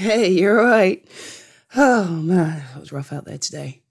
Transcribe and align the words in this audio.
Hey, 0.00 0.30
you're 0.30 0.56
right. 0.56 1.04
Oh 1.76 2.06
man, 2.08 2.64
it 2.74 2.80
was 2.80 2.90
rough 2.90 3.12
out 3.12 3.26
there 3.26 3.36
today. 3.36 3.82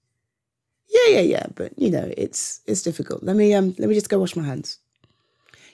Yeah, 0.89 1.20
yeah, 1.20 1.21
yeah. 1.21 1.46
But 1.55 1.78
you 1.78 1.92
know, 1.92 2.12
it's 2.17 2.62
it's 2.66 2.82
difficult. 2.82 3.24
Let 3.24 3.35
me 3.35 3.53
um 3.53 3.75
let 3.79 3.89
me 3.89 3.95
just 3.95 4.09
go 4.09 4.19
wash 4.19 4.35
my 4.35 4.43
hands. 4.43 4.80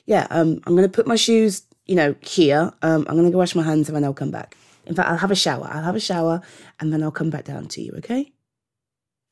Yeah, 0.06 0.28
um 0.29 0.62
I'm 0.66 0.76
gonna 0.76 0.90
put 0.90 1.08
my 1.08 1.16
shoes, 1.16 1.63
you 1.86 1.96
know, 1.96 2.16
here. 2.21 2.71
Um 2.82 3.06
I'm 3.08 3.16
gonna 3.16 3.32
go 3.32 3.38
wash 3.38 3.56
my 3.56 3.63
hands 3.63 3.90
and 3.90 3.96
then 3.96 4.04
I'll 4.04 4.13
come 4.13 4.32
back. 4.32 4.56
In 4.86 4.96
fact, 4.96 5.10
I'll 5.10 5.18
have 5.18 5.32
a 5.32 5.36
shower. 5.36 5.68
I'll 5.71 5.84
have 5.84 5.95
a 5.95 6.00
shower 6.00 6.41
and 6.79 6.93
then 6.93 7.02
I'll 7.04 7.11
come 7.11 7.29
back 7.29 7.45
down 7.45 7.67
to 7.70 7.81
you, 7.81 7.93
okay? 7.97 8.31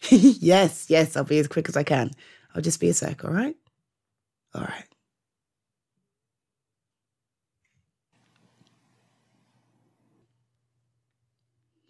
yes, 0.11 0.89
yes, 0.89 1.15
I'll 1.15 1.23
be 1.23 1.39
as 1.39 1.47
quick 1.47 1.69
as 1.69 1.77
I 1.77 1.83
can. 1.83 2.11
I'll 2.53 2.61
just 2.61 2.79
be 2.79 2.89
a 2.89 2.93
sec, 2.93 3.23
all 3.23 3.31
right? 3.31 3.55
All 4.55 4.63
right. 4.63 4.85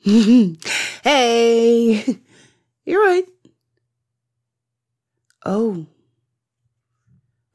hey, 1.04 2.04
you're 2.86 3.02
right. 3.02 3.23
Oh. 5.46 5.86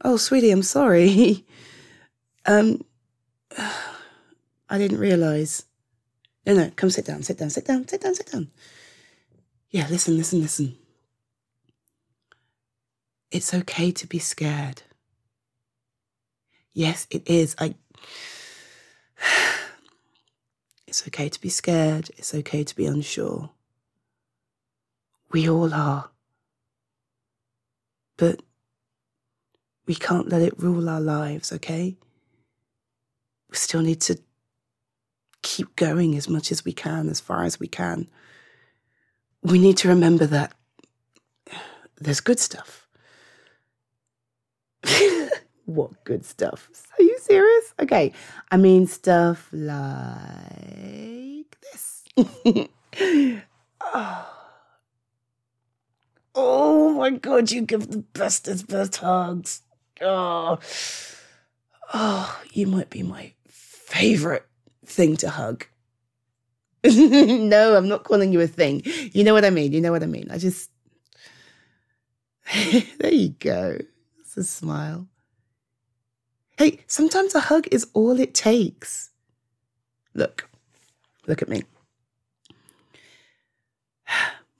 Oh, 0.03 0.17
sweetie, 0.17 0.51
I'm 0.51 0.63
sorry. 0.63 1.45
um, 2.47 2.81
I 4.71 4.79
didn't 4.79 4.99
realize. 4.99 5.65
No, 6.47 6.55
no, 6.55 6.71
come 6.75 6.89
sit 6.89 7.05
down, 7.05 7.23
sit 7.23 7.37
down, 7.37 7.51
sit 7.51 7.67
down, 7.67 7.87
sit 7.87 8.01
down, 8.01 8.15
sit 8.15 8.33
down. 8.33 8.49
Yeah, 9.71 9.87
listen, 9.91 10.17
listen, 10.17 10.41
listen. 10.41 10.75
It's 13.31 13.53
okay 13.53 13.91
to 13.91 14.07
be 14.07 14.19
scared. 14.19 14.83
Yes, 16.73 17.07
it 17.11 17.29
is. 17.29 17.55
I. 17.59 17.75
It's 20.89 21.07
okay 21.07 21.29
to 21.29 21.39
be 21.39 21.51
scared. 21.51 22.11
It's 22.17 22.35
okay 22.35 22.65
to 22.65 22.75
be 22.75 22.87
unsure. 22.87 23.51
We 25.31 25.47
all 25.47 25.75
are. 25.75 26.09
But 28.17 28.41
we 29.87 29.95
can't 29.95 30.31
let 30.31 30.41
it 30.41 30.59
rule 30.59 30.89
our 30.89 31.01
lives, 31.01 31.53
okay? 31.53 31.99
We 33.51 33.57
still 33.57 33.83
need 33.83 34.01
to 34.03 34.19
keep 35.43 35.77
going 35.77 36.17
as 36.17 36.27
much 36.27 36.51
as 36.51 36.65
we 36.65 36.73
can, 36.73 37.11
as 37.11 37.21
far 37.21 37.45
as 37.45 37.61
we 37.61 37.69
can. 37.69 38.09
We 39.43 39.59
need 39.59 39.77
to 39.79 39.89
remember 39.89 40.25
that 40.25 40.55
there's 42.01 42.21
good 42.21 42.41
stuff. 42.41 42.89
what 45.67 46.03
good 46.05 46.25
stuff? 46.25 46.71
Serious? 47.29 47.75
Okay. 47.81 48.13
I 48.51 48.57
mean, 48.57 48.87
stuff 48.87 49.49
like 49.53 49.79
this. 51.61 52.05
oh. 53.81 54.35
oh 56.35 56.93
my 56.95 57.11
God, 57.11 57.51
you 57.51 57.63
give 57.63 57.91
the 57.91 57.99
bestest, 57.99 58.69
best 58.69 58.97
hugs. 58.97 59.63
Oh. 60.01 60.59
Oh, 61.95 62.41
you 62.53 62.67
might 62.67 62.91
be 62.91 63.03
my 63.03 63.33
favorite 63.49 64.47
thing 64.85 65.17
to 65.19 65.31
hug. 65.31 65.65
no, 66.85 67.77
I'm 67.77 67.89
not 67.89 68.05
calling 68.05 68.33
you 68.33 68.41
a 68.41 68.47
thing. 68.47 68.83
You 69.13 69.25
know 69.25 69.35
what 69.35 69.45
I 69.45 69.51
mean. 69.51 69.73
You 69.73 69.81
know 69.81 69.91
what 69.91 70.03
I 70.03 70.07
mean. 70.07 70.29
I 70.31 70.39
just. 70.39 70.71
there 72.99 73.13
you 73.13 73.31
go. 73.31 73.79
It's 74.21 74.37
a 74.37 74.45
smile. 74.45 75.09
Hey, 76.59 76.81
sometimes 76.89 77.37
a 77.37 77.41
hug 77.41 77.69
is 77.71 77.87
all 77.93 78.19
it 78.19 78.35
takes. 78.35 79.11
Look, 80.13 80.51
look 81.29 81.41
at 81.41 81.49
me. 81.49 81.63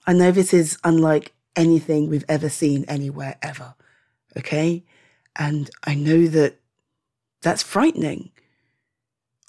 I 0.07 0.13
know 0.13 0.31
this 0.31 0.53
is 0.53 0.77
unlike 0.85 1.33
anything 1.57 2.07
we've 2.09 2.23
ever 2.29 2.47
seen 2.47 2.85
anywhere 2.87 3.35
ever, 3.41 3.75
okay? 4.37 4.85
And 5.35 5.69
I 5.85 5.93
know 5.93 6.27
that 6.27 6.61
that's 7.41 7.63
frightening. 7.63 8.31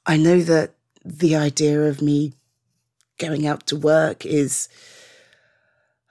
I 0.04 0.16
know 0.16 0.40
that 0.40 0.74
the 1.04 1.36
idea 1.36 1.82
of 1.82 2.02
me 2.02 2.32
going 3.18 3.46
out 3.46 3.68
to 3.68 3.76
work 3.76 4.26
is 4.26 4.68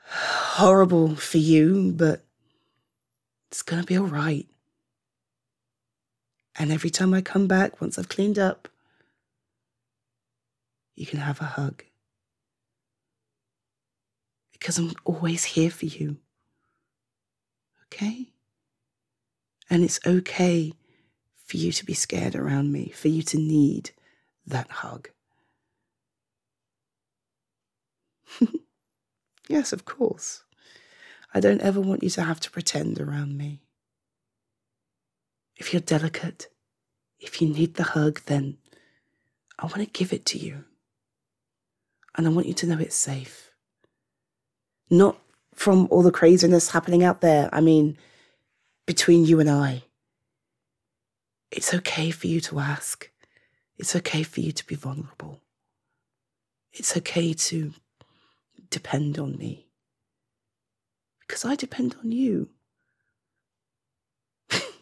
horrible 0.07 1.17
for 1.17 1.37
you, 1.37 1.91
but 1.91 2.23
it's 3.51 3.61
going 3.61 3.81
to 3.81 3.85
be 3.85 3.97
all 3.97 4.05
right. 4.05 4.47
And 6.59 6.73
every 6.73 6.89
time 6.89 7.13
I 7.13 7.21
come 7.21 7.47
back, 7.47 7.79
once 7.79 7.97
I've 7.97 8.09
cleaned 8.09 8.37
up, 8.37 8.67
you 10.93 11.05
can 11.05 11.19
have 11.19 11.39
a 11.39 11.45
hug. 11.45 11.85
Because 14.51 14.77
I'm 14.77 14.91
always 15.05 15.45
here 15.45 15.71
for 15.71 15.85
you. 15.85 16.17
Okay? 17.85 18.33
And 19.69 19.85
it's 19.85 20.01
okay 20.05 20.73
for 21.45 21.55
you 21.55 21.71
to 21.71 21.85
be 21.85 21.93
scared 21.93 22.35
around 22.35 22.73
me, 22.73 22.89
for 22.89 23.07
you 23.07 23.23
to 23.23 23.37
need 23.37 23.91
that 24.45 24.69
hug. 24.69 25.09
yes, 29.47 29.71
of 29.71 29.85
course. 29.85 30.43
I 31.33 31.39
don't 31.39 31.61
ever 31.61 31.79
want 31.79 32.03
you 32.03 32.09
to 32.11 32.23
have 32.23 32.41
to 32.41 32.51
pretend 32.51 32.99
around 32.99 33.37
me. 33.37 33.61
If 35.59 35.73
you're 35.73 35.81
delicate, 35.81 36.47
if 37.19 37.41
you 37.41 37.49
need 37.49 37.75
the 37.75 37.83
hug, 37.83 38.21
then 38.25 38.57
I 39.59 39.65
want 39.65 39.79
to 39.81 39.85
give 39.85 40.13
it 40.13 40.25
to 40.27 40.39
you. 40.39 40.63
And 42.15 42.25
I 42.25 42.29
want 42.31 42.47
you 42.47 42.53
to 42.55 42.65
know 42.65 42.79
it's 42.79 42.95
safe. 42.95 43.51
Not 44.89 45.19
from 45.53 45.87
all 45.91 46.01
the 46.01 46.11
craziness 46.11 46.71
happening 46.71 47.03
out 47.03 47.19
there. 47.19 47.49
I 47.51 47.59
mean, 47.59 47.97
between 48.85 49.25
you 49.25 49.41
and 49.41 49.49
I. 49.49 49.83
It's 51.51 51.73
okay 51.73 52.09
for 52.09 52.27
you 52.27 52.39
to 52.41 52.59
ask. 52.59 53.09
It's 53.77 53.95
okay 53.97 54.23
for 54.23 54.39
you 54.39 54.53
to 54.53 54.65
be 54.65 54.75
vulnerable. 54.75 55.41
It's 56.71 56.95
okay 56.95 57.33
to 57.33 57.73
depend 58.69 59.19
on 59.19 59.37
me. 59.37 59.67
Because 61.21 61.43
I 61.43 61.55
depend 61.55 61.97
on 62.01 62.11
you. 62.11 62.49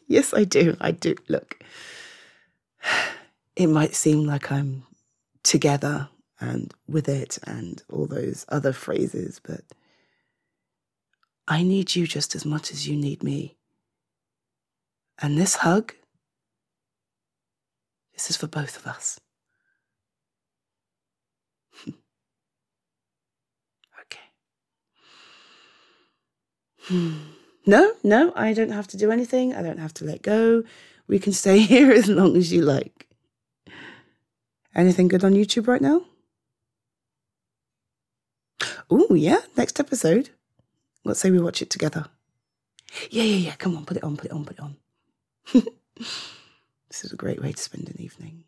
Yes, 0.08 0.34
I 0.34 0.44
do. 0.44 0.76
I 0.82 0.92
do. 0.92 1.16
Look, 1.28 1.64
it 3.56 3.68
might 3.68 3.96
seem 3.96 4.26
like 4.26 4.52
I'm 4.52 4.84
together 5.44 6.10
and 6.40 6.74
with 6.88 7.10
it 7.10 7.38
and 7.46 7.82
all 7.92 8.06
those 8.06 8.46
other 8.50 8.74
phrases, 8.74 9.40
but 9.44 9.62
I 11.48 11.64
need 11.64 11.96
you 11.96 12.08
just 12.08 12.36
as 12.36 12.46
much 12.46 12.72
as 12.72 12.88
you 12.88 12.96
need 12.96 13.24
me. 13.24 13.56
And 15.20 15.38
this 15.38 15.56
hug, 15.56 15.94
this 18.14 18.30
is 18.30 18.38
for 18.38 18.48
both 18.48 18.78
of 18.78 18.88
us. 18.88 19.20
okay. 21.88 21.96
Hmm. 26.84 27.27
No, 27.68 27.94
no, 28.02 28.32
I 28.34 28.54
don't 28.54 28.72
have 28.72 28.88
to 28.88 28.98
do 28.98 29.12
anything. 29.12 29.54
I 29.54 29.62
don't 29.62 29.78
have 29.78 29.94
to 29.96 30.06
let 30.06 30.22
go. 30.22 30.64
We 31.08 31.20
can 31.20 31.34
stay 31.34 31.60
here 31.74 31.92
as 31.92 32.08
long 32.08 32.38
as 32.38 32.52
you 32.52 32.62
like. 32.62 33.08
Anything 34.74 35.10
good 35.10 35.24
on 35.24 35.34
YouTube 35.34 35.68
right 35.68 35.82
now? 35.82 36.04
Oh, 38.90 39.14
yeah, 39.14 39.42
next 39.58 39.82
episode. 39.82 40.30
Let's 41.04 41.20
say 41.20 41.30
we 41.30 41.40
watch 41.40 41.62
it 41.62 41.70
together. 41.70 42.06
Yeah, 43.10 43.24
yeah, 43.24 43.50
yeah. 43.50 43.56
Come 43.56 43.76
on, 43.76 43.86
put 43.86 43.98
it 43.98 44.04
on, 44.04 44.16
put 44.16 44.28
it 44.28 44.32
on, 44.32 44.46
put 44.46 44.58
it 44.58 44.62
on. 44.62 44.78
this 46.88 47.04
is 47.04 47.12
a 47.12 47.18
great 47.18 47.42
way 47.42 47.52
to 47.52 47.62
spend 47.62 47.90
an 47.90 48.00
evening. 48.00 48.46